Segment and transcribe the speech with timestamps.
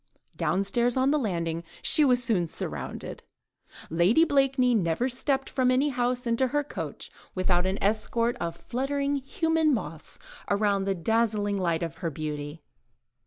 [0.35, 3.21] Downstairs on the landing she was soon surrounded.
[3.91, 9.17] Lady Blakeney never stepped from any house into her coach, without an escort of fluttering
[9.17, 10.17] human moths
[10.49, 12.63] around the dazzling light of her beauty.